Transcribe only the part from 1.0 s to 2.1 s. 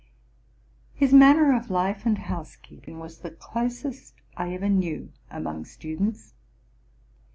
manner of life